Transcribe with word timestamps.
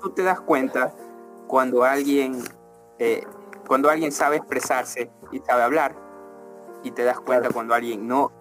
tú 0.00 0.10
te 0.10 0.22
das 0.22 0.40
cuenta 0.40 0.92
cuando 1.46 1.84
alguien, 1.84 2.42
eh, 2.98 3.24
cuando 3.66 3.90
alguien 3.90 4.12
sabe 4.12 4.36
expresarse 4.36 5.10
y 5.30 5.38
sabe 5.40 5.62
hablar, 5.62 5.94
y 6.82 6.90
te 6.92 7.04
das 7.04 7.20
cuenta 7.20 7.50
cuando 7.50 7.74
alguien 7.74 8.06
no, 8.06 8.32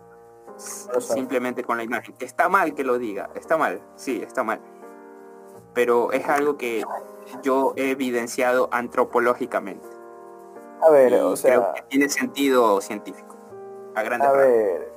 simplemente 1.00 1.64
con 1.64 1.78
la 1.78 1.84
imagen. 1.84 2.16
Está 2.20 2.50
mal 2.50 2.74
que 2.74 2.84
lo 2.84 2.98
diga, 2.98 3.30
está 3.36 3.58
mal, 3.58 3.82
sí, 3.96 4.22
está 4.22 4.44
mal. 4.44 4.62
Pero 5.74 6.12
es 6.12 6.28
algo 6.28 6.58
que 6.58 6.84
yo 7.44 7.74
he 7.76 7.92
evidenciado 7.92 8.70
antropológicamente. 8.72 9.88
A 10.82 10.90
ver, 10.92 11.14
o 11.16 11.36
sea, 11.36 11.74
tiene 11.90 12.10
sentido 12.10 12.80
científico. 12.82 13.36
A, 13.96 14.02
a 14.02 14.32
ver, 14.32 14.94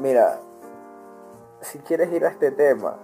mira, 0.00 0.40
si 1.60 1.78
quieres 1.80 2.12
ir 2.12 2.24
a 2.24 2.30
este 2.30 2.50
tema, 2.50 2.98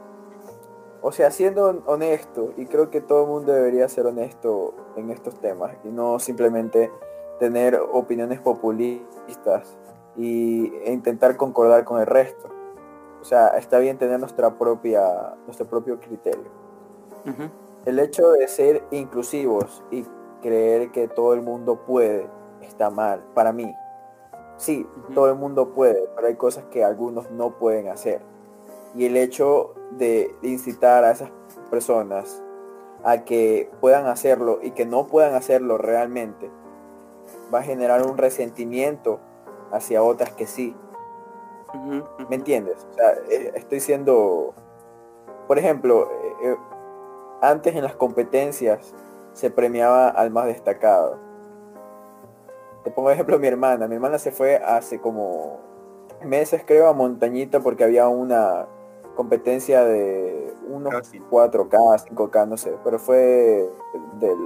o 1.02 1.12
sea, 1.12 1.30
siendo 1.30 1.82
honesto, 1.86 2.52
y 2.56 2.66
creo 2.66 2.90
que 2.90 3.00
todo 3.00 3.22
el 3.22 3.28
mundo 3.28 3.52
debería 3.52 3.88
ser 3.88 4.06
honesto 4.06 4.74
en 4.96 5.10
estos 5.10 5.40
temas, 5.40 5.72
y 5.84 5.88
no 5.88 6.18
simplemente 6.18 6.90
tener 7.38 7.74
opiniones 7.92 8.40
populistas 8.40 9.78
y, 10.16 10.72
e 10.84 10.92
intentar 10.92 11.36
concordar 11.36 11.84
con 11.84 12.00
el 12.00 12.06
resto. 12.06 12.48
O 13.20 13.24
sea, 13.24 13.48
está 13.58 13.78
bien 13.78 13.98
tener 13.98 14.18
nuestra 14.20 14.58
propia, 14.58 15.34
nuestro 15.46 15.66
propio 15.66 16.00
criterio. 16.00 16.50
El 17.84 17.98
hecho 17.98 18.32
de 18.32 18.48
ser 18.48 18.82
inclusivos 18.90 19.82
y 19.90 20.04
creer 20.42 20.90
que 20.90 21.08
todo 21.08 21.34
el 21.34 21.42
mundo 21.42 21.84
puede 21.86 22.28
está 22.62 22.90
mal, 22.90 23.22
para 23.34 23.52
mí. 23.52 23.74
Sí, 24.56 24.86
todo 25.14 25.28
el 25.30 25.36
mundo 25.36 25.72
puede, 25.72 26.08
pero 26.14 26.28
hay 26.28 26.36
cosas 26.36 26.64
que 26.66 26.84
algunos 26.84 27.30
no 27.30 27.58
pueden 27.58 27.88
hacer. 27.88 28.20
Y 28.94 29.06
el 29.06 29.16
hecho 29.16 29.74
de 29.92 30.34
incitar 30.42 31.04
a 31.04 31.12
esas 31.12 31.30
personas 31.70 32.42
a 33.04 33.24
que 33.24 33.70
puedan 33.80 34.06
hacerlo 34.06 34.58
y 34.62 34.72
que 34.72 34.84
no 34.84 35.06
puedan 35.06 35.34
hacerlo 35.34 35.78
realmente, 35.78 36.50
va 37.52 37.60
a 37.60 37.62
generar 37.62 38.04
un 38.06 38.18
resentimiento 38.18 39.20
hacia 39.72 40.02
otras 40.02 40.32
que 40.32 40.46
sí. 40.46 40.74
¿Me 42.28 42.36
entiendes? 42.36 42.86
O 42.90 42.94
sea, 42.94 43.12
eh, 43.30 43.52
estoy 43.54 43.80
siendo, 43.80 44.54
por 45.46 45.58
ejemplo, 45.58 46.10
eh, 46.10 46.34
eh, 46.50 46.56
antes 47.40 47.76
en 47.76 47.84
las 47.84 47.94
competencias 47.94 48.92
se 49.32 49.50
premiaba 49.50 50.08
al 50.08 50.30
más 50.30 50.46
destacado. 50.46 51.18
Te 52.82 52.90
pongo 52.90 53.10
ejemplo 53.10 53.38
mi 53.38 53.46
hermana. 53.46 53.86
Mi 53.86 53.94
hermana 53.94 54.18
se 54.18 54.32
fue 54.32 54.56
hace 54.56 55.00
como 55.00 55.60
meses 56.24 56.62
creo 56.66 56.88
a 56.88 56.92
Montañita 56.92 57.60
porque 57.60 57.84
había 57.84 58.08
una 58.08 58.66
competencia 59.14 59.84
de 59.84 60.54
unos 60.68 60.92
4K, 61.12 62.06
5K, 62.08 62.48
no 62.48 62.56
sé, 62.56 62.76
pero 62.84 62.98
fue 62.98 63.68
del 64.18 64.38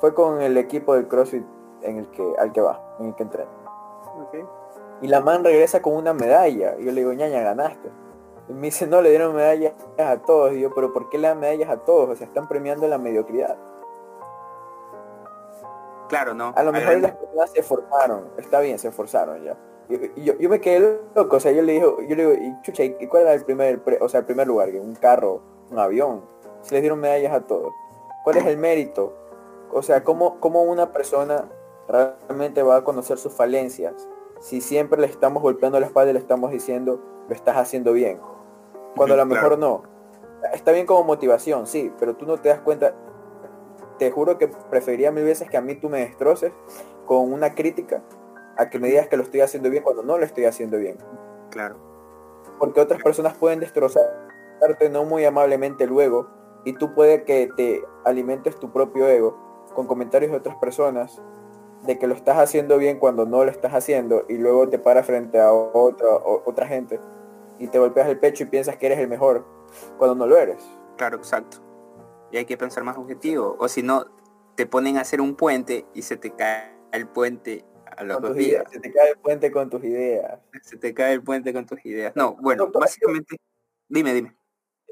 fue 0.00 0.14
con 0.14 0.40
el 0.42 0.56
equipo 0.58 0.94
del 0.94 1.08
CrossFit 1.08 1.44
en 1.82 1.98
el 1.98 2.06
que 2.10 2.22
al 2.38 2.52
que 2.52 2.60
va, 2.60 2.96
en 3.00 3.06
el 3.06 3.14
que 3.14 3.22
entrena. 3.22 3.50
Y 5.02 5.08
la 5.08 5.20
man 5.20 5.44
regresa 5.44 5.82
con 5.82 5.94
una 5.94 6.14
medalla. 6.14 6.76
Y 6.78 6.84
yo 6.84 6.92
le 6.92 7.00
digo, 7.00 7.12
ñaña, 7.12 7.40
ganaste. 7.40 7.90
Y 8.48 8.52
me 8.52 8.66
dice, 8.66 8.86
no, 8.86 9.02
le 9.02 9.10
dieron 9.10 9.34
medallas 9.34 9.74
a 9.98 10.16
todos. 10.18 10.52
Y 10.52 10.60
yo, 10.60 10.74
pero 10.74 10.92
¿por 10.92 11.08
qué 11.08 11.18
le 11.18 11.28
dan 11.28 11.40
medallas 11.40 11.68
a 11.68 11.78
todos? 11.78 12.10
O 12.10 12.16
sea, 12.16 12.26
están 12.26 12.48
premiando 12.48 12.86
la 12.88 12.98
mediocridad. 12.98 13.56
Claro, 16.08 16.34
¿no? 16.34 16.52
A 16.56 16.62
lo 16.62 16.72
mejor 16.72 17.00
las 17.00 17.12
personas 17.12 17.50
se 17.50 17.62
formaron, 17.62 18.28
está 18.36 18.60
bien, 18.60 18.78
se 18.78 18.88
esforzaron 18.88 19.42
ya. 19.42 19.56
Yo, 19.88 20.34
yo, 20.38 20.48
me 20.48 20.60
quedé 20.60 21.00
loco, 21.14 21.36
o 21.36 21.40
sea, 21.40 21.52
yo 21.52 21.62
le 21.62 21.72
digo, 21.74 21.98
yo 22.02 22.16
le 22.16 22.26
digo, 22.26 22.32
y 22.34 22.62
chucha, 22.62 22.82
¿y 22.82 23.06
cuál 23.06 23.22
era 23.22 23.34
el 23.34 23.44
primer, 23.44 23.80
o 24.00 24.08
sea, 24.08 24.20
el 24.20 24.26
primer 24.26 24.46
lugar? 24.46 24.68
Un 24.70 24.94
carro, 24.94 25.42
un 25.70 25.78
avión. 25.78 26.24
Se 26.62 26.74
les 26.74 26.82
dieron 26.82 26.98
medallas 26.98 27.32
a 27.32 27.42
todos. 27.42 27.72
¿Cuál 28.24 28.38
es 28.38 28.46
el 28.46 28.58
mérito? 28.58 29.14
O 29.72 29.82
sea, 29.82 30.02
¿cómo, 30.02 30.40
cómo 30.40 30.62
una 30.62 30.92
persona 30.92 31.48
realmente 31.88 32.62
va 32.62 32.76
a 32.76 32.84
conocer 32.84 33.18
sus 33.18 33.32
falencias? 33.32 34.08
Si 34.40 34.60
siempre 34.60 35.00
le 35.00 35.06
estamos 35.06 35.42
golpeando 35.42 35.78
la 35.78 35.86
espalda 35.86 36.10
y 36.10 36.14
le 36.14 36.18
estamos 36.18 36.50
diciendo, 36.50 37.00
lo 37.28 37.34
estás 37.34 37.56
haciendo 37.56 37.92
bien. 37.92 38.18
Cuando 38.96 39.14
a 39.14 39.18
lo 39.18 39.26
mejor 39.26 39.58
no. 39.58 39.84
Está 40.52 40.72
bien 40.72 40.86
como 40.86 41.04
motivación, 41.04 41.66
sí, 41.66 41.92
pero 41.98 42.16
tú 42.16 42.26
no 42.26 42.38
te 42.38 42.48
das 42.48 42.60
cuenta, 42.60 42.94
te 43.98 44.10
juro 44.10 44.38
que 44.38 44.48
preferiría 44.48 45.12
mil 45.12 45.24
veces 45.24 45.48
que 45.48 45.56
a 45.56 45.60
mí 45.60 45.74
tú 45.76 45.88
me 45.88 46.00
destroces 46.00 46.52
con 47.06 47.32
una 47.32 47.54
crítica 47.54 48.02
a 48.56 48.70
que 48.70 48.78
me 48.78 48.88
digas 48.88 49.08
que 49.08 49.16
lo 49.16 49.22
estoy 49.22 49.40
haciendo 49.40 49.70
bien 49.70 49.82
cuando 49.82 50.02
no 50.02 50.18
lo 50.18 50.24
estoy 50.24 50.44
haciendo 50.44 50.78
bien. 50.78 50.98
Claro. 51.50 51.76
Porque 52.58 52.80
otras 52.80 53.02
personas 53.02 53.34
pueden 53.34 53.60
destrozarte 53.60 54.88
no 54.90 55.04
muy 55.04 55.24
amablemente 55.24 55.86
luego 55.86 56.28
y 56.64 56.72
tú 56.72 56.94
puede 56.94 57.24
que 57.24 57.50
te 57.56 57.84
alimentes 58.04 58.58
tu 58.58 58.72
propio 58.72 59.08
ego 59.08 59.68
con 59.74 59.86
comentarios 59.86 60.30
de 60.30 60.38
otras 60.38 60.56
personas 60.56 61.20
de 61.82 61.98
que 61.98 62.06
lo 62.06 62.14
estás 62.14 62.38
haciendo 62.38 62.78
bien 62.78 62.98
cuando 62.98 63.26
no 63.26 63.44
lo 63.44 63.50
estás 63.50 63.74
haciendo 63.74 64.24
y 64.28 64.38
luego 64.38 64.68
te 64.68 64.78
paras 64.78 65.06
frente 65.06 65.38
a 65.38 65.52
otra, 65.52 66.08
otra 66.44 66.66
gente 66.66 66.98
y 67.58 67.68
te 67.68 67.78
golpeas 67.78 68.08
el 68.08 68.18
pecho 68.18 68.44
y 68.44 68.46
piensas 68.46 68.76
que 68.76 68.86
eres 68.86 68.98
el 68.98 69.08
mejor 69.08 69.44
cuando 69.98 70.14
no 70.14 70.26
lo 70.26 70.36
eres. 70.38 70.58
Claro, 70.96 71.18
exacto 71.18 71.66
y 72.30 72.38
hay 72.38 72.44
que 72.44 72.56
pensar 72.56 72.84
más 72.84 72.96
objetivo. 72.96 73.56
O 73.58 73.68
si 73.68 73.82
no, 73.82 74.06
te 74.54 74.66
ponen 74.66 74.98
a 74.98 75.02
hacer 75.02 75.20
un 75.20 75.34
puente 75.34 75.86
y 75.94 76.02
se 76.02 76.16
te 76.16 76.30
cae 76.30 76.76
el 76.92 77.06
puente 77.06 77.64
a 77.96 78.04
los 78.04 78.20
dos 78.20 78.36
días. 78.36 78.64
Se 78.70 78.80
te 78.80 78.92
cae 78.92 79.10
el 79.10 79.18
puente 79.18 79.50
con 79.50 79.70
tus 79.70 79.84
ideas. 79.84 80.40
Se 80.62 80.76
te 80.76 80.94
cae 80.94 81.14
el 81.14 81.22
puente 81.22 81.52
con 81.52 81.66
tus 81.66 81.84
ideas. 81.84 82.14
No, 82.14 82.36
bueno, 82.36 82.70
básicamente, 82.72 83.36
dime, 83.88 84.14
dime. 84.14 84.36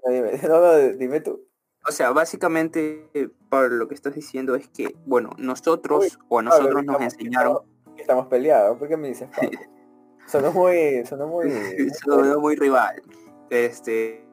Dime, 0.09 0.33
no, 0.49 0.61
no, 0.61 0.79
dime 0.97 1.21
tú. 1.21 1.47
O 1.87 1.93
sea, 1.93 2.13
básicamente, 2.13 3.11
por 3.51 3.71
lo 3.71 3.89
que 3.89 3.95
estás 3.95 4.15
diciendo 4.15 4.55
es 4.55 4.69
que, 4.69 4.95
bueno, 5.05 5.31
nosotros 5.37 6.19
o 6.29 6.39
a 6.39 6.43
nosotros 6.43 6.83
nos 6.85 7.01
enseñaron... 7.01 7.59
Estamos, 7.99 8.27
peleados, 8.27 8.79
¿por 8.79 8.89
qué 8.89 8.97
me 8.97 9.09
dices? 9.09 9.29
sonó 10.27 10.51
muy... 10.53 11.05
Sonó 11.05 11.27
muy... 11.27 11.51
sonó 12.05 12.41
muy 12.41 12.57
rival. 12.57 13.03
Este, 13.51 14.27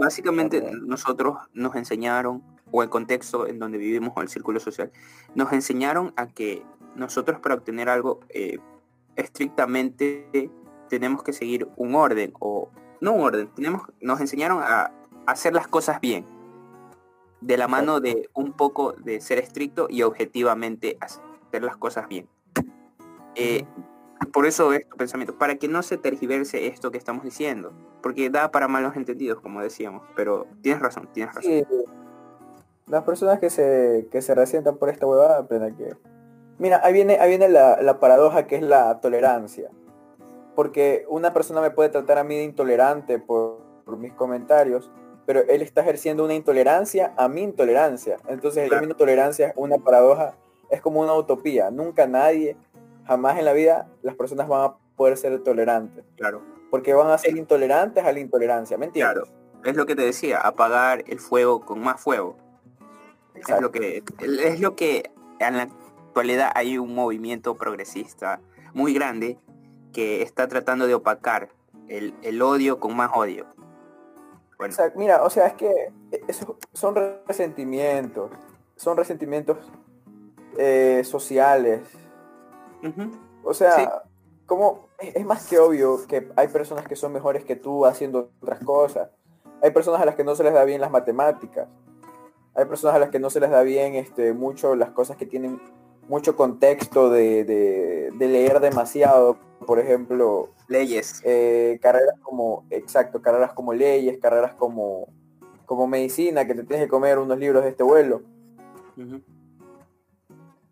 básicamente 0.00 0.62
nosotros 0.82 1.36
nos 1.52 1.76
enseñaron, 1.76 2.42
o 2.70 2.82
el 2.82 2.88
contexto 2.88 3.46
en 3.46 3.58
donde 3.58 3.76
vivimos, 3.76 4.14
o 4.16 4.22
el 4.22 4.28
círculo 4.28 4.58
social, 4.58 4.90
nos 5.34 5.52
enseñaron 5.52 6.14
a 6.16 6.28
que 6.28 6.64
nosotros 6.96 7.40
para 7.40 7.54
obtener 7.54 7.88
algo 7.88 8.20
eh, 8.28 8.58
estrictamente 9.16 10.50
tenemos 10.88 11.22
que 11.22 11.32
seguir 11.32 11.68
un 11.76 11.94
orden, 11.94 12.32
o 12.38 12.68
no 13.00 13.12
un 13.12 13.20
orden, 13.22 13.48
tenemos, 13.54 13.82
nos 14.00 14.20
enseñaron 14.20 14.62
a 14.62 14.92
hacer 15.26 15.54
las 15.54 15.66
cosas 15.66 16.00
bien, 16.00 16.26
de 17.40 17.56
la 17.56 17.68
mano 17.68 18.00
de 18.00 18.28
un 18.34 18.52
poco 18.52 18.92
de 18.92 19.20
ser 19.20 19.38
estricto 19.38 19.86
y 19.90 20.02
objetivamente 20.02 20.96
hacer 21.00 21.62
las 21.62 21.76
cosas 21.76 22.08
bien. 22.08 22.28
Eh, 23.34 23.64
por 24.32 24.46
eso 24.46 24.72
es 24.72 24.88
tu 24.88 24.96
pensamiento, 24.96 25.36
para 25.36 25.56
que 25.56 25.68
no 25.68 25.82
se 25.82 25.98
tergiverse 25.98 26.68
esto 26.68 26.90
que 26.90 26.98
estamos 26.98 27.24
diciendo, 27.24 27.72
porque 28.02 28.30
da 28.30 28.50
para 28.50 28.68
malos 28.68 28.96
entendidos, 28.96 29.40
como 29.40 29.60
decíamos, 29.60 30.02
pero 30.14 30.46
tienes 30.62 30.80
razón, 30.80 31.08
tienes 31.12 31.34
razón. 31.34 31.64
las 32.86 33.02
personas 33.02 33.40
que 33.40 33.50
se, 33.50 34.08
que 34.12 34.22
se 34.22 34.34
resientan 34.34 34.76
por 34.76 34.88
esta 34.88 35.06
huevada, 35.06 35.38
aprenden 35.38 35.74
que... 35.76 36.11
Mira, 36.62 36.80
ahí 36.84 36.92
viene, 36.92 37.18
ahí 37.18 37.30
viene 37.30 37.48
la, 37.48 37.98
paradoja 37.98 38.46
que 38.46 38.54
es 38.54 38.62
la 38.62 39.00
tolerancia. 39.00 39.68
Porque 40.54 41.04
una 41.08 41.32
persona 41.32 41.60
me 41.60 41.72
puede 41.72 41.88
tratar 41.88 42.18
a 42.18 42.22
mí 42.22 42.36
de 42.36 42.44
intolerante 42.44 43.18
por, 43.18 43.58
mis 43.98 44.12
comentarios, 44.12 44.88
pero 45.26 45.40
él 45.40 45.60
está 45.60 45.80
ejerciendo 45.80 46.24
una 46.24 46.34
intolerancia 46.34 47.14
a 47.16 47.26
mi 47.26 47.42
intolerancia. 47.42 48.16
Entonces 48.28 48.62
el 48.62 48.70
término 48.70 48.94
tolerancia 48.94 49.48
es 49.48 49.54
una 49.56 49.78
paradoja, 49.78 50.36
es 50.70 50.80
como 50.80 51.00
una 51.00 51.14
utopía. 51.14 51.72
Nunca 51.72 52.06
nadie 52.06 52.56
jamás 53.08 53.40
en 53.40 53.44
la 53.44 53.54
vida 53.54 53.88
las 54.02 54.14
personas 54.14 54.46
van 54.46 54.70
a 54.70 54.74
poder 54.94 55.16
ser 55.16 55.42
tolerantes. 55.42 56.04
Claro. 56.14 56.42
Porque 56.70 56.94
van 56.94 57.10
a 57.10 57.18
ser 57.18 57.36
intolerantes 57.36 58.04
a 58.04 58.12
la 58.12 58.20
intolerancia, 58.20 58.78
¿me 58.78 58.86
entiendes? 58.86 59.24
Claro. 59.24 59.28
Es 59.64 59.74
lo 59.74 59.84
que 59.84 59.96
te 59.96 60.02
decía, 60.02 60.38
apagar 60.38 61.02
el 61.08 61.18
fuego 61.18 61.66
con 61.66 61.80
más 61.80 62.00
fuego. 62.00 62.36
Es 63.34 63.60
lo 63.60 63.72
que 63.72 64.04
es 64.20 64.60
lo 64.60 64.76
que 64.76 65.10
en 65.40 65.56
la 65.56 65.68
actualidad 66.12 66.52
hay 66.54 66.76
un 66.76 66.94
movimiento 66.94 67.54
progresista 67.54 68.38
muy 68.74 68.92
grande 68.92 69.38
que 69.94 70.20
está 70.20 70.46
tratando 70.46 70.86
de 70.86 70.94
opacar 70.94 71.48
el, 71.88 72.42
odio 72.42 72.78
con 72.78 72.94
más 72.94 73.10
odio. 73.14 73.46
Mira, 74.94 75.22
o 75.22 75.30
sea, 75.30 75.46
es 75.46 75.54
que 75.54 75.90
son 76.74 76.94
resentimientos, 77.26 78.30
son 78.76 78.98
resentimientos 78.98 79.56
eh, 80.58 81.02
sociales, 81.04 81.80
o 83.42 83.54
sea, 83.54 84.02
como 84.44 84.88
es 84.98 85.24
más 85.24 85.48
que 85.48 85.58
obvio 85.58 86.06
que 86.06 86.28
hay 86.36 86.48
personas 86.48 86.86
que 86.86 86.94
son 86.94 87.12
mejores 87.12 87.44
que 87.44 87.56
tú 87.56 87.86
haciendo 87.86 88.30
otras 88.42 88.62
cosas. 88.62 89.08
Hay 89.62 89.70
personas 89.70 90.02
a 90.02 90.04
las 90.04 90.14
que 90.14 90.24
no 90.24 90.34
se 90.34 90.44
les 90.44 90.52
da 90.52 90.64
bien 90.64 90.80
las 90.80 90.90
matemáticas. 90.90 91.68
Hay 92.54 92.66
personas 92.66 92.96
a 92.96 92.98
las 92.98 93.10
que 93.10 93.18
no 93.18 93.30
se 93.30 93.40
les 93.40 93.50
da 93.50 93.62
bien 93.62 93.94
este, 93.94 94.34
mucho 94.34 94.76
las 94.76 94.90
cosas 94.90 95.16
que 95.16 95.24
tienen 95.24 95.58
mucho 96.08 96.36
contexto 96.36 97.10
de, 97.10 98.12
leer 98.18 98.60
demasiado. 98.60 99.38
Por 99.66 99.78
ejemplo, 99.78 100.50
leyes. 100.66 101.22
Eh, 101.24 101.78
carreras 101.80 102.18
como, 102.20 102.64
exacto, 102.70 103.22
carreras 103.22 103.52
como 103.52 103.72
leyes, 103.72 104.18
carreras 104.18 104.54
como 104.54 105.08
como 105.72 105.86
medicina, 105.86 106.46
que 106.46 106.54
te 106.54 106.64
tienes 106.64 106.84
que 106.84 106.90
comer 106.90 107.18
unos 107.18 107.38
libros 107.38 107.64
de 107.64 107.70
este 107.70 107.82
vuelo. 107.82 108.20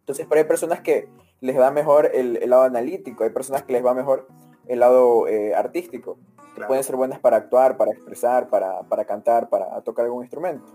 Entonces, 0.01 0.27
pero 0.29 0.41
hay 0.41 0.47
personas 0.47 0.81
que 0.83 1.09
les 1.41 1.59
va 1.59 1.71
mejor 1.71 2.11
el, 2.13 2.39
lado 2.51 2.65
analítico, 2.65 3.25
hay 3.25 3.31
personas 3.31 3.63
que 3.63 3.73
les 3.73 3.83
va 3.83 3.95
mejor 3.95 4.29
el 4.67 4.81
lado 4.81 5.27
eh, 5.27 5.55
artístico, 5.55 6.19
que 6.55 6.65
pueden 6.65 6.85
ser 6.85 6.97
buenas 6.97 7.19
para 7.19 7.39
actuar, 7.39 7.79
para 7.79 7.93
expresar, 7.93 8.51
para, 8.51 8.83
para 8.83 9.07
cantar, 9.07 9.49
para 9.49 9.81
tocar 9.81 10.05
algún 10.05 10.23
instrumento. 10.23 10.67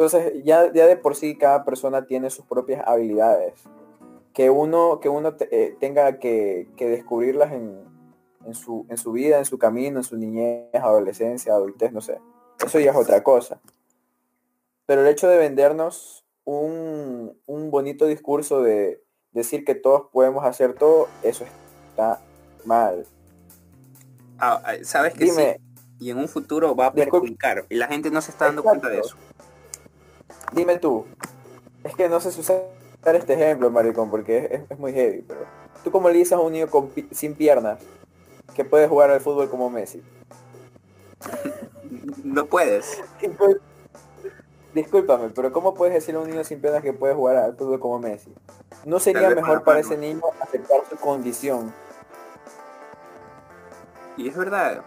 Entonces, 0.00 0.42
ya, 0.44 0.72
ya 0.72 0.86
de 0.86 0.96
por 0.96 1.14
sí 1.14 1.36
cada 1.36 1.62
persona 1.62 2.06
tiene 2.06 2.30
sus 2.30 2.46
propias 2.46 2.82
habilidades. 2.88 3.52
Que 4.32 4.48
uno, 4.48 4.98
que 4.98 5.10
uno 5.10 5.36
eh, 5.50 5.76
tenga 5.78 6.18
que, 6.18 6.68
descubrirlas 6.78 7.52
en, 7.52 7.84
su, 8.54 8.86
en 8.88 8.96
su 8.96 9.12
vida, 9.12 9.36
en 9.36 9.44
su 9.44 9.58
camino, 9.58 9.98
en 9.98 10.04
su 10.04 10.16
niñez, 10.16 10.70
adolescencia, 10.72 11.52
adultez, 11.52 11.92
no 11.92 12.00
sé. 12.00 12.18
Eso 12.64 12.80
ya 12.80 12.92
es 12.92 12.96
otra 12.96 13.22
cosa. 13.22 13.60
Pero 14.86 15.02
el 15.02 15.08
hecho 15.08 15.28
de 15.28 15.36
vendernos 15.36 16.24
un, 16.46 17.36
bonito 17.46 18.06
discurso 18.06 18.62
de 18.62 19.02
decir 19.32 19.66
que 19.66 19.74
todos 19.74 20.08
podemos 20.10 20.46
hacer 20.46 20.72
todo, 20.72 21.08
eso 21.22 21.44
está 21.90 22.22
mal. 22.64 23.04
Ah, 24.38 24.62
ah, 24.64 24.72
¿Sabes 24.82 25.12
que 25.12 25.26
sí? 25.26 25.42
Y 25.98 26.08
en 26.08 26.16
un 26.16 26.28
futuro 26.28 26.74
va 26.74 26.86
a 26.86 26.92
perjudicar. 26.94 27.66
Y 27.68 27.74
la 27.74 27.86
gente 27.88 28.10
no 28.10 28.22
se 28.22 28.30
está 28.30 28.46
dando 28.46 28.62
cuenta 28.62 28.88
de 28.88 29.00
eso 29.00 29.14
dime 30.52 30.78
tú, 30.78 31.06
es 31.84 31.94
que 31.94 32.08
no 32.08 32.20
sé 32.20 32.32
si 32.32 32.40
usar 32.40 32.62
este 33.04 33.34
ejemplo, 33.34 33.70
maricón, 33.70 34.10
porque 34.10 34.64
es, 34.68 34.78
muy 34.78 34.92
heavy, 34.92 35.24
pero 35.26 35.40
tú 35.82 35.90
como 35.90 36.08
le 36.08 36.18
dices 36.18 36.32
a 36.32 36.40
un 36.40 36.52
niño 36.52 36.68
sin 37.10 37.34
piernas 37.34 37.80
que 38.54 38.64
puede 38.64 38.88
jugar 38.88 39.10
al 39.10 39.20
fútbol 39.20 39.48
como 39.48 39.70
Messi. 39.70 40.02
No 42.22 42.46
puedes. 42.46 43.02
Discúlpame, 44.72 45.30
pero 45.30 45.52
¿cómo 45.52 45.74
puedes 45.74 45.94
decirle 45.94 46.20
a 46.20 46.22
un 46.22 46.30
niño 46.30 46.44
sin 46.44 46.60
piernas 46.60 46.82
que 46.82 46.92
puede 46.92 47.14
jugar 47.14 47.36
al 47.36 47.56
fútbol 47.56 47.80
como 47.80 47.98
Messi? 47.98 48.32
¿No 48.84 49.00
sería 49.00 49.30
mejor 49.30 49.64
para 49.64 49.80
ese 49.80 49.96
niño 49.96 50.20
aceptar 50.40 50.82
su 50.88 50.96
condición? 50.96 51.74
Y 54.16 54.28
es 54.28 54.36
verdad. 54.36 54.82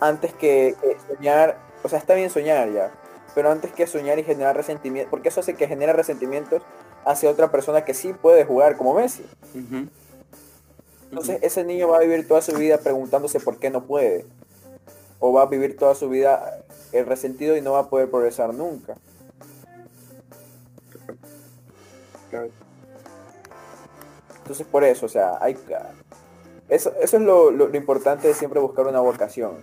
Antes 0.00 0.32
que 0.34 0.76
soñar, 1.08 1.58
o 1.82 1.88
sea, 1.88 1.98
está 1.98 2.14
bien 2.14 2.30
soñar 2.30 2.70
ya, 2.70 2.92
pero 3.36 3.50
antes 3.50 3.70
que 3.70 3.86
soñar 3.86 4.18
y 4.18 4.24
generar 4.24 4.56
resentimiento, 4.56 5.10
porque 5.10 5.28
eso 5.28 5.40
hace 5.40 5.52
que 5.52 5.68
genera 5.68 5.92
resentimientos 5.92 6.62
hacia 7.04 7.28
otra 7.28 7.50
persona 7.50 7.84
que 7.84 7.92
sí 7.92 8.14
puede 8.14 8.46
jugar 8.46 8.78
como 8.78 8.94
Messi. 8.94 9.26
Entonces 11.10 11.40
ese 11.42 11.62
niño 11.62 11.88
va 11.88 11.98
a 11.98 12.00
vivir 12.00 12.26
toda 12.26 12.40
su 12.40 12.56
vida 12.56 12.78
preguntándose 12.78 13.38
por 13.38 13.58
qué 13.58 13.68
no 13.68 13.84
puede. 13.84 14.24
O 15.18 15.34
va 15.34 15.42
a 15.42 15.46
vivir 15.46 15.76
toda 15.76 15.94
su 15.94 16.08
vida 16.08 16.64
el 16.92 17.04
resentido 17.04 17.58
y 17.58 17.60
no 17.60 17.72
va 17.72 17.80
a 17.80 17.90
poder 17.90 18.10
progresar 18.10 18.54
nunca. 18.54 18.96
Entonces 24.38 24.66
por 24.66 24.82
eso, 24.82 25.04
o 25.04 25.10
sea, 25.10 25.36
hay 25.42 25.58
eso, 26.70 26.90
eso 27.02 27.16
es 27.18 27.22
lo, 27.22 27.50
lo 27.50 27.76
importante 27.76 28.28
de 28.28 28.34
siempre 28.34 28.60
buscar 28.60 28.86
una 28.86 29.00
vocación. 29.00 29.58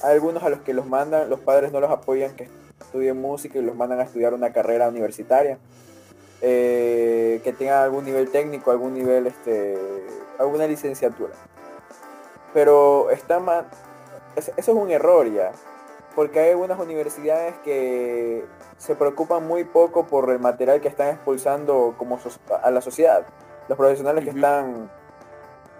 Hay 0.00 0.14
algunos 0.14 0.44
a 0.44 0.48
los 0.48 0.60
que 0.60 0.74
los 0.74 0.86
mandan, 0.86 1.28
los 1.28 1.40
padres 1.40 1.72
no 1.72 1.80
los 1.80 1.90
apoyan, 1.90 2.36
que 2.36 2.48
estudien 2.88 3.20
música 3.20 3.58
y 3.58 3.62
los 3.62 3.76
mandan 3.76 4.00
a 4.00 4.04
estudiar 4.04 4.34
una 4.34 4.52
carrera 4.52 4.88
universitaria. 4.88 5.58
Eh, 6.40 7.40
que 7.42 7.52
tengan 7.52 7.82
algún 7.82 8.04
nivel 8.04 8.30
técnico, 8.30 8.70
algún 8.70 8.94
nivel, 8.94 9.26
este, 9.26 9.76
alguna 10.38 10.66
licenciatura. 10.66 11.32
Pero 12.54 13.10
está 13.10 13.40
mal, 13.40 13.66
eso 14.36 14.52
es 14.56 14.68
un 14.68 14.90
error 14.90 15.28
ya, 15.32 15.50
porque 16.14 16.38
hay 16.38 16.50
algunas 16.50 16.78
universidades 16.78 17.54
que 17.64 18.44
se 18.76 18.94
preocupan 18.94 19.46
muy 19.46 19.64
poco 19.64 20.06
por 20.06 20.30
el 20.30 20.38
material 20.38 20.80
que 20.80 20.86
están 20.86 21.08
expulsando 21.08 21.94
como 21.98 22.20
a 22.62 22.70
la 22.70 22.80
sociedad. 22.80 23.26
Los 23.68 23.76
profesionales 23.76 24.24
que 24.24 24.30
están, 24.30 24.88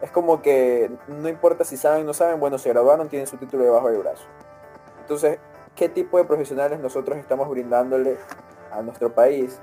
es 0.03 0.11
como 0.11 0.43
que 0.43 0.91
no 1.07 1.29
importa 1.29 1.65
si 1.65 1.77
saben 1.77 2.03
o 2.03 2.07
no 2.07 2.15
saben, 2.15 2.41
bueno, 2.41 2.59
se 2.59 2.69
graduaron, 2.69 3.09
tienen 3.09 3.29
su 3.29 3.37
título 3.37 3.63
debajo 3.63 3.89
del 3.91 3.99
brazo. 3.99 4.25
Entonces, 5.03 5.39
qué 5.79 5.89
tipo 5.89 6.19
de 6.19 6.25
profesionales 6.25 6.81
nosotros 6.81 7.17
estamos 7.19 7.49
brindándole 7.49 8.17
a 8.73 8.83
nuestro 8.83 9.13
país. 9.13 9.59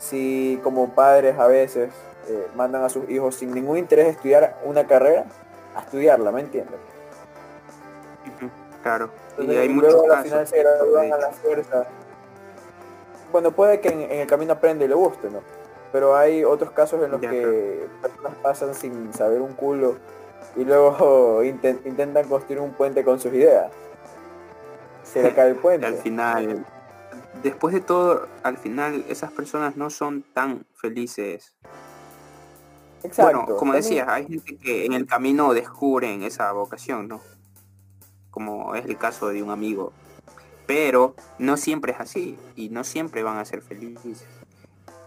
Si 0.00 0.58
como 0.64 0.94
padres 0.94 1.38
a 1.38 1.46
veces 1.46 1.92
eh, 2.28 2.48
mandan 2.56 2.82
a 2.82 2.88
sus 2.88 3.08
hijos 3.10 3.34
sin 3.34 3.52
ningún 3.52 3.76
interés 3.76 4.06
de 4.06 4.12
estudiar 4.12 4.58
una 4.64 4.86
carrera, 4.86 5.26
a 5.76 5.80
estudiarla, 5.80 6.32
¿me 6.32 6.40
entiendes? 6.40 6.80
Claro. 8.82 9.10
y 9.38 9.54
hay 9.54 9.68
muchos 9.68 10.02
casos. 10.08 10.48
se 10.48 10.58
gradúan 10.58 11.12
a 11.12 11.18
la 11.18 11.30
fuerza. 11.30 11.86
Bueno, 13.30 13.50
puede 13.50 13.80
que 13.80 13.88
en, 13.88 14.10
el 14.20 14.26
camino 14.26 14.54
aprenda 14.54 14.84
y 14.84 14.88
le 14.88 14.94
guste, 14.94 15.28
¿no? 15.28 15.40
Pero 15.92 16.16
hay 16.16 16.42
otros 16.42 16.70
casos 16.70 17.02
en 17.02 17.10
los 17.10 17.20
que 17.20 17.86
personas 18.00 18.34
pasan 18.42 18.74
sin 18.74 19.12
saber 19.12 19.42
un 19.42 19.52
culo 19.52 19.96
y 20.56 20.64
luego 20.64 21.42
intentan 21.44 22.26
construir 22.28 22.60
un 22.60 22.72
puente 22.72 23.04
con 23.04 23.20
sus 23.20 23.32
ideas 23.34 23.70
se 25.14 25.22
le 25.22 25.34
cae 25.34 25.50
el 25.50 25.56
puente. 25.56 25.86
al 25.86 25.94
final, 25.94 26.66
después 27.42 27.72
de 27.72 27.80
todo, 27.80 28.26
al 28.42 28.58
final 28.58 29.04
esas 29.08 29.30
personas 29.30 29.76
no 29.76 29.88
son 29.88 30.22
tan 30.22 30.66
felices. 30.74 31.54
Exacto. 33.04 33.38
Bueno, 33.38 33.56
como 33.56 33.74
decías, 33.74 34.08
hay 34.08 34.26
gente 34.26 34.56
que 34.56 34.86
en 34.86 34.92
el 34.92 35.06
camino 35.06 35.54
descubren 35.54 36.22
esa 36.22 36.50
vocación, 36.52 37.06
¿no? 37.06 37.20
Como 38.30 38.74
es 38.74 38.86
el 38.86 38.98
caso 38.98 39.28
de 39.28 39.42
un 39.42 39.50
amigo. 39.50 39.92
Pero 40.66 41.14
no 41.38 41.56
siempre 41.56 41.92
es 41.92 42.00
así 42.00 42.36
y 42.56 42.70
no 42.70 42.82
siempre 42.82 43.22
van 43.22 43.38
a 43.38 43.44
ser 43.44 43.62
felices. 43.62 44.24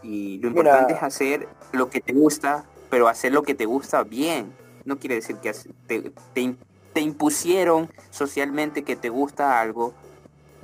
Y 0.03 0.37
lo 0.37 0.49
importante 0.49 0.93
es 0.93 1.03
hacer 1.03 1.49
lo 1.73 1.89
que 1.89 1.99
te 1.99 2.13
gusta, 2.13 2.65
pero 2.89 3.09
hacer 3.09 3.33
lo 3.33 3.43
que 3.43 3.55
te 3.55 3.65
gusta 3.65 4.03
bien. 4.03 4.53
No 4.85 4.99
quiere 4.99 5.15
decir 5.15 5.37
que 5.37 5.51
te, 5.87 6.11
te, 6.33 6.55
te 6.97 7.01
impusieron 7.01 7.91
socialmente 8.09 8.83
que 8.83 8.95
te 8.95 9.09
gusta 9.09 9.61
algo 9.61 9.93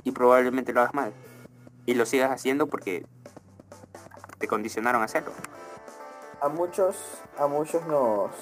y 0.02 0.10
probablemente 0.10 0.72
lo 0.72 0.80
hagas 0.80 0.92
mal. 0.92 1.12
Y 1.86 1.94
lo 1.94 2.06
sigas 2.06 2.32
haciendo 2.32 2.66
porque 2.66 3.06
te 4.38 4.48
condicionaron 4.48 5.02
a 5.02 5.04
hacerlo. 5.04 5.30
A 6.40 6.48
muchos, 6.48 6.96
a 7.38 7.46
muchos 7.46 7.86
nos, 7.86 8.32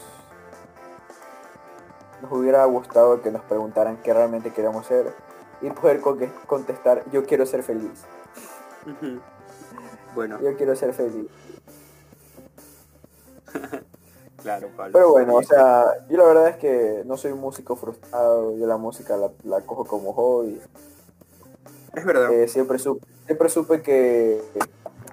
nos 2.23 2.33
hubiera 2.33 2.64
gustado 2.64 3.21
que 3.21 3.31
nos 3.31 3.43
preguntaran 3.43 3.99
qué 3.99 4.14
realmente 4.14 4.55
queremos 4.55 4.87
ser 4.87 5.14
y 5.61 5.69
poder 5.69 6.00
contestar 6.47 7.05
yo 7.12 7.26
quiero 7.26 7.45
ser 7.45 7.62
feliz. 7.62 8.07
bueno. 10.14 10.40
Yo 10.40 10.57
quiero 10.57 10.75
ser 10.76 10.95
feliz. 10.95 11.26
Claro, 14.42 14.68
Pero 14.92 15.11
bueno, 15.12 15.37
o 15.37 15.42
sea, 15.42 15.84
yo 16.08 16.16
la 16.16 16.25
verdad 16.25 16.49
es 16.49 16.56
que 16.56 17.02
no 17.04 17.16
soy 17.16 17.30
un 17.30 17.40
músico 17.40 17.76
frustrado, 17.76 18.56
yo 18.56 18.66
la 18.66 18.76
música 18.76 19.16
la, 19.44 19.61
cojo 19.61 19.84
como 19.84 20.12
hobby. 20.12 20.61
Es 21.94 22.04
verdad. 22.04 22.32
Eh, 22.32 22.49
siempre, 22.49 22.78
supe, 22.80 23.06
siempre 23.26 23.49
supe 23.49 23.82
que, 23.82 24.40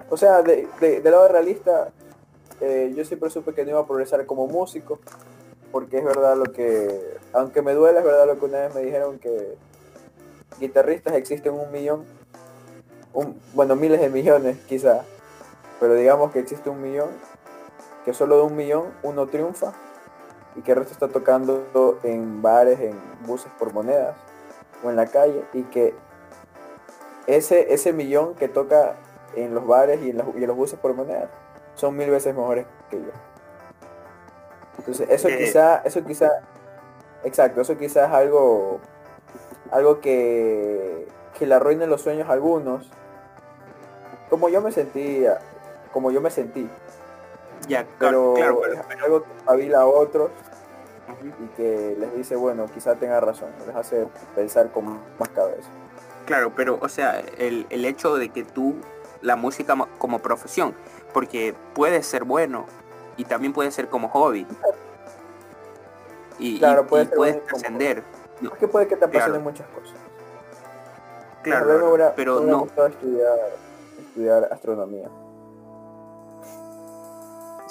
o 0.08 0.16
sea, 0.16 0.42
de, 0.42 0.66
de, 0.80 1.10
lado 1.10 1.28
realista, 1.28 1.92
eh, 2.60 2.92
yo 2.96 3.04
siempre 3.04 3.30
supe 3.30 3.54
que 3.54 3.64
no 3.64 3.70
iba 3.70 3.80
a 3.80 3.86
progresar 3.86 4.26
como 4.26 4.48
músico, 4.48 4.98
porque 5.70 5.98
es 5.98 6.04
verdad 6.04 6.36
lo 6.36 6.52
que, 6.52 7.18
aunque 7.32 7.62
me 7.62 7.74
duele, 7.74 8.00
es 8.00 8.04
verdad 8.04 8.26
lo 8.26 8.38
que 8.38 8.46
una 8.46 8.58
vez 8.58 8.74
me 8.74 8.82
dijeron 8.82 9.20
que 9.20 9.56
guitarristas 10.58 11.14
existen 11.14 11.52
un 11.52 11.70
millón, 11.70 12.04
un, 13.12 13.40
bueno, 13.54 13.76
miles 13.76 14.00
de 14.00 14.08
millones 14.08 14.58
quizá, 14.68 15.04
pero 15.78 15.94
digamos 15.94 16.32
que 16.32 16.40
existe 16.40 16.68
un 16.68 16.82
millón 16.82 17.10
que 18.04 18.14
solo 18.14 18.36
de 18.36 18.42
un 18.42 18.56
millón 18.56 18.92
uno 19.02 19.26
triunfa 19.26 19.72
y 20.56 20.62
que 20.62 20.72
el 20.72 20.78
resto 20.78 20.92
está 20.92 21.08
tocando 21.08 21.98
en 22.02 22.42
bares, 22.42 22.80
en 22.80 22.98
buses 23.26 23.50
por 23.58 23.72
monedas 23.72 24.16
o 24.82 24.90
en 24.90 24.96
la 24.96 25.06
calle 25.06 25.44
y 25.52 25.62
que 25.64 25.94
ese, 27.26 27.72
ese 27.72 27.92
millón 27.92 28.34
que 28.34 28.48
toca 28.48 28.96
en 29.36 29.54
los 29.54 29.66
bares 29.66 30.00
y 30.02 30.10
en, 30.10 30.18
los, 30.18 30.56
buses 30.56 30.78
por 30.78 30.94
monedas 30.94 31.28
son 31.74 31.96
mil 31.96 32.10
veces 32.10 32.34
mejores 32.34 32.66
que 32.90 32.96
yo. 32.98 33.10
Entonces 34.78 35.08
eso 35.10 35.28
eh. 35.28 35.38
quizá, 35.38 35.82
eso 35.84 36.04
quizá, 36.04 36.28
exacto, 37.22 37.60
eso 37.60 37.76
quizás 37.76 38.08
es 38.08 38.14
algo, 38.14 38.80
algo 39.70 40.00
que, 40.00 41.06
que 41.38 41.46
le 41.46 41.54
arruine 41.54 41.86
los 41.86 42.00
sueños 42.00 42.28
a 42.28 42.32
algunos. 42.32 42.90
Como 44.28 44.48
yo 44.48 44.60
me 44.60 44.72
sentía, 44.72 45.38
como 45.92 46.10
yo 46.10 46.20
me 46.20 46.30
sentí, 46.30 46.68
ya, 47.68 47.86
pero 47.98 48.34
claro, 48.34 48.60
algo 49.04 49.24
que 49.24 49.74
a 49.74 49.86
otros 49.86 50.30
y 51.22 51.56
que 51.56 51.96
les 51.98 52.14
dice, 52.14 52.36
bueno, 52.36 52.66
quizá 52.72 52.94
tenga 52.94 53.20
razón, 53.20 53.50
les 53.66 53.74
hace 53.74 54.06
pensar 54.34 54.70
con 54.70 55.00
más 55.18 55.28
cabeza. 55.34 55.68
Claro, 56.26 56.52
pero 56.54 56.78
o 56.80 56.88
sea, 56.88 57.20
el, 57.38 57.66
hecho 57.84 58.16
de 58.16 58.28
que 58.28 58.44
tú, 58.44 58.76
la 59.20 59.36
música 59.36 59.76
como 59.98 60.20
profesión, 60.20 60.74
porque 61.12 61.54
puede 61.74 62.02
ser 62.02 62.24
bueno 62.24 62.66
y 63.16 63.24
también 63.24 63.52
puede 63.52 63.70
ser 63.70 63.88
como 63.88 64.08
hobby. 64.08 64.46
Y, 66.38 66.58
claro, 66.58 66.86
puede 66.86 67.06
puedes 67.06 67.44
trascender. 67.44 68.02
Es 68.42 68.58
que 68.58 68.68
puede 68.68 68.86
que 68.88 68.96
te 68.96 69.04
apasionen 69.04 69.42
muchas 69.42 69.66
cosas. 69.68 69.96
Claro, 71.42 72.12
pero 72.16 72.40
no. 72.40 72.66
estudiar, 72.86 73.38
estudiar 73.98 74.48
astronomía. 74.50 75.10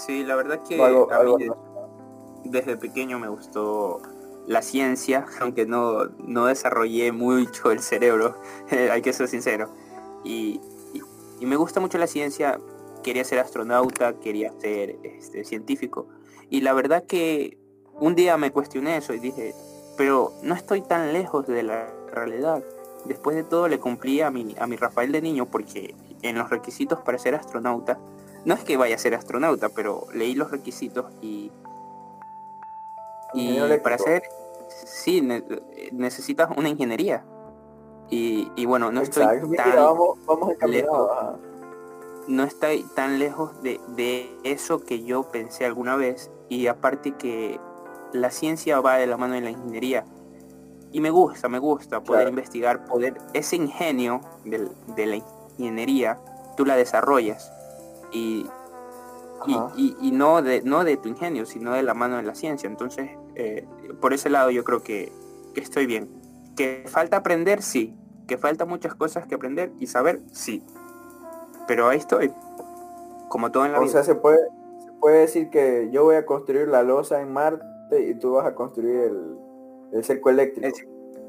Sí, 0.09 0.23
la 0.23 0.35
verdad 0.35 0.63
que 0.67 0.83
a 0.83 1.23
mí 1.23 1.47
desde 2.43 2.77
pequeño 2.77 3.19
me 3.19 3.27
gustó 3.27 4.01
la 4.47 4.63
ciencia, 4.63 5.27
aunque 5.39 5.67
no, 5.67 6.05
no 6.17 6.47
desarrollé 6.47 7.11
mucho 7.11 7.69
el 7.69 7.79
cerebro, 7.79 8.35
hay 8.91 9.03
que 9.03 9.13
ser 9.13 9.27
sincero. 9.27 9.69
Y, 10.23 10.61
y, 11.39 11.45
me 11.45 11.57
gusta 11.57 11.79
mucho 11.79 11.99
la 11.99 12.07
ciencia, 12.07 12.59
quería 13.03 13.23
ser 13.23 13.37
astronauta, 13.37 14.13
quería 14.13 14.51
ser 14.59 14.97
este, 15.03 15.45
científico. 15.45 16.07
Y 16.49 16.61
la 16.61 16.73
verdad 16.73 17.03
que 17.05 17.59
un 17.93 18.15
día 18.15 18.35
me 18.37 18.49
cuestioné 18.49 18.97
eso 18.97 19.13
y 19.13 19.19
dije, 19.19 19.53
pero 19.95 20.33
no 20.41 20.55
estoy 20.55 20.81
tan 20.81 21.13
lejos 21.13 21.45
de 21.45 21.61
la 21.61 21.87
realidad. 22.11 22.63
Después 23.05 23.35
de 23.35 23.43
todo 23.43 23.67
le 23.67 23.77
cumplí 23.77 24.21
a 24.21 24.31
mi, 24.31 24.55
a 24.59 24.65
mi 24.65 24.75
Rafael 24.75 25.11
de 25.11 25.21
niño 25.21 25.45
porque 25.45 25.93
en 26.23 26.35
los 26.35 26.49
requisitos 26.49 26.99
para 27.01 27.19
ser 27.19 27.35
astronauta, 27.35 27.99
no 28.45 28.53
es 28.53 28.63
que 28.63 28.77
vaya 28.77 28.95
a 28.95 28.99
ser 28.99 29.15
astronauta, 29.15 29.69
pero 29.69 30.07
leí 30.13 30.35
los 30.35 30.51
requisitos 30.51 31.05
y, 31.21 31.51
y 33.33 33.59
para 33.83 33.97
ser, 33.97 34.23
sí, 34.85 35.21
necesitas 35.91 36.49
una 36.55 36.69
ingeniería. 36.69 37.23
Y, 38.09 38.51
y 38.55 38.65
bueno, 38.65 38.91
no 38.91 39.01
estoy 39.01 39.25
tan 39.55 40.71
lejos, 40.71 41.09
no 42.27 42.43
estoy 42.43 42.83
tan 42.95 43.19
lejos 43.19 43.61
de, 43.61 43.79
de 43.89 44.35
eso 44.43 44.83
que 44.83 45.03
yo 45.03 45.23
pensé 45.23 45.65
alguna 45.65 45.95
vez 45.95 46.31
y 46.47 46.67
aparte 46.67 47.11
que 47.11 47.59
la 48.13 48.31
ciencia 48.31 48.79
va 48.81 48.95
de 48.95 49.07
la 49.07 49.17
mano 49.17 49.35
de 49.35 49.41
la 49.41 49.51
ingeniería. 49.51 50.05
Y 50.91 51.01
me 51.01 51.11
gusta, 51.11 51.49
me 51.49 51.59
gusta 51.59 52.01
poder 52.01 52.29
investigar, 52.29 52.85
poder, 52.85 53.15
ese 53.33 53.55
ingenio 53.55 54.21
de, 54.43 55.05
la 55.05 55.23
ingeniería, 55.59 56.17
tú 56.57 56.65
la 56.65 56.75
desarrollas 56.75 57.51
y, 58.11 58.45
y, 59.77 60.11
no, 60.11 60.41
de, 60.41 60.61
no 60.63 60.83
de 60.83 60.97
tu 60.97 61.09
ingenio, 61.09 61.45
sino 61.45 61.73
de 61.73 61.83
la 61.83 61.93
mano 61.93 62.17
de 62.17 62.23
la 62.23 62.35
ciencia. 62.35 62.67
Entonces, 62.67 63.11
eh, 63.35 63.65
por 64.01 64.13
ese 64.13 64.29
lado 64.29 64.49
yo 64.51 64.63
creo 64.63 64.81
que, 64.81 65.11
estoy 65.55 65.85
bien. 65.85 66.09
Que 66.55 66.85
falta 66.87 67.17
aprender, 67.17 67.61
sí. 67.61 67.93
Que 68.27 68.37
falta 68.37 68.65
muchas 68.65 68.95
cosas 68.95 69.27
que 69.27 69.35
aprender 69.35 69.71
y 69.79 69.87
saber, 69.87 70.21
sí. 70.31 70.63
Pero 71.67 71.89
ahí 71.89 71.97
estoy. 71.97 72.31
Como 73.27 73.51
todo 73.51 73.65
en 73.65 73.73
la 73.73 73.79
vida. 73.79 73.89
O 73.89 73.91
sea, 73.91 74.03
se 74.03 74.15
puede, 74.15 74.39
se 74.85 74.91
puede 74.99 75.19
decir 75.19 75.49
que 75.49 75.89
yo 75.91 76.03
voy 76.03 76.15
a 76.15 76.25
construir 76.25 76.67
la 76.67 76.83
losa 76.83 77.21
en 77.21 77.31
Marte 77.31 77.65
y 78.09 78.15
tú 78.15 78.33
vas 78.33 78.45
a 78.45 78.55
construir 78.55 78.95
el, 78.95 79.37
el 79.91 80.03
cerco 80.03 80.29
eléctrico. 80.29 80.67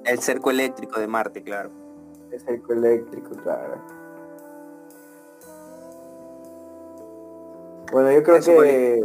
El, 0.04 0.18
cerco 0.20 0.50
eléctrico 0.50 1.00
de 1.00 1.06
Marte, 1.06 1.42
claro. 1.42 1.70
El 2.30 2.40
cerco 2.40 2.72
eléctrico, 2.72 3.30
claro. 3.42 3.99
Bueno, 7.92 8.12
yo 8.12 8.22
creo 8.22 8.40
que 8.40 9.00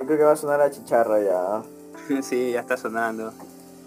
yo 0.00 0.06
creo 0.06 0.18
que 0.18 0.24
va 0.24 0.32
a 0.32 0.36
sonar 0.36 0.58
la 0.60 0.70
chicharra 0.70 1.20
ya. 1.20 1.62
sí, 2.22 2.52
ya 2.52 2.60
está 2.60 2.76
sonando. 2.76 3.32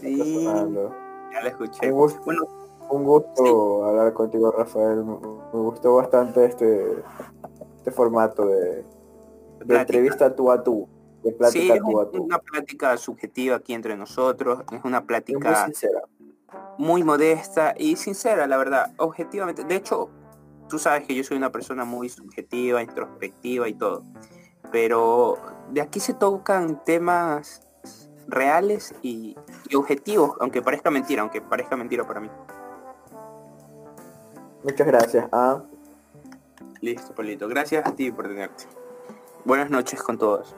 Ya 0.01 1.41
la 1.43 1.49
escuché. 1.49 1.91
Un 1.91 1.97
gusto, 1.97 2.21
bueno, 2.25 2.41
un 2.89 3.03
gusto 3.03 3.85
hablar 3.85 4.13
contigo, 4.13 4.51
Rafael. 4.51 5.03
Me, 5.03 5.17
gustó 5.51 5.95
bastante 5.95 6.45
este, 6.45 7.03
este 7.77 7.91
formato 7.91 8.45
de, 8.45 8.83
de 9.65 9.77
entrevista 9.77 10.35
tú 10.35 10.51
a 10.51 10.63
tú 10.63 10.87
de 11.23 11.31
plática 11.33 11.73
sí, 11.75 11.79
es 12.13 12.19
una 12.19 12.39
plática 12.39 12.97
subjetiva 12.97 13.57
aquí 13.57 13.73
entre 13.73 13.95
nosotros, 13.95 14.63
es 14.71 14.83
una 14.83 15.05
plática 15.05 15.67
muy, 16.77 17.03
modesta 17.03 17.75
y 17.77 17.95
sincera, 17.95 18.47
la 18.47 18.57
verdad, 18.57 18.93
objetivamente. 18.97 19.63
De 19.63 19.75
hecho, 19.75 20.09
tú 20.67 20.79
sabes 20.79 21.05
que 21.05 21.13
yo 21.13 21.23
soy 21.23 21.37
una 21.37 21.51
persona 21.51 21.85
muy 21.85 22.09
subjetiva, 22.09 22.81
introspectiva 22.81 23.69
y 23.69 23.73
todo, 23.73 24.03
pero 24.71 25.37
de 25.69 25.81
aquí 25.81 25.99
se 25.99 26.13
tocan 26.13 26.83
temas 26.83 27.61
reales 28.27 28.95
y, 29.01 29.35
objetivos, 29.75 30.31
aunque 30.39 30.61
parezca 30.61 30.89
mentira, 30.89 31.21
aunque 31.21 31.41
parezca 31.41 31.75
mentira 31.75 32.05
para 32.05 32.19
mí. 32.19 32.29
Muchas 34.63 34.87
gracias. 34.87 35.27
Ah. 35.31 35.61
Listo, 36.81 37.13
Polito. 37.13 37.47
Gracias 37.47 37.85
a 37.85 37.91
ti 37.95 38.11
por 38.11 38.27
tenerte. 38.27 38.65
Buenas 39.45 39.69
noches 39.69 40.01
con 40.01 40.17
todos. 40.17 40.55